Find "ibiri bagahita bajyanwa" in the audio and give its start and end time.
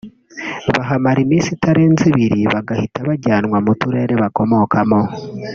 2.13-3.57